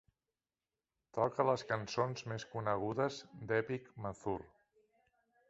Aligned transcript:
Toca 1.17 1.45
les 1.49 1.63
cançons 1.73 2.25
més 2.31 2.47
conegudes 2.55 3.21
d'Epic 3.53 3.93
Mazur. 4.07 4.37